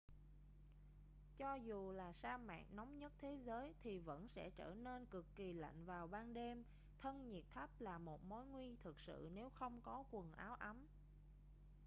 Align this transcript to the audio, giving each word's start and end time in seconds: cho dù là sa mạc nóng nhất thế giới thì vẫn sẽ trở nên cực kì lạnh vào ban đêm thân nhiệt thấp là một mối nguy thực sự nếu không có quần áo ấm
cho 1.37 1.53
dù 1.55 1.91
là 1.91 2.11
sa 2.13 2.37
mạc 2.37 2.63
nóng 2.71 2.99
nhất 2.99 3.11
thế 3.21 3.37
giới 3.45 3.73
thì 3.83 3.97
vẫn 3.99 4.27
sẽ 4.27 4.49
trở 4.49 4.73
nên 4.75 5.05
cực 5.05 5.25
kì 5.35 5.53
lạnh 5.53 5.85
vào 5.85 6.07
ban 6.07 6.33
đêm 6.33 6.63
thân 6.99 7.27
nhiệt 7.29 7.43
thấp 7.53 7.69
là 7.79 7.97
một 7.97 8.19
mối 8.23 8.45
nguy 8.45 8.75
thực 8.83 8.99
sự 8.99 9.29
nếu 9.33 9.49
không 9.49 9.81
có 9.83 10.03
quần 10.11 10.31
áo 10.31 10.53
ấm 10.55 10.85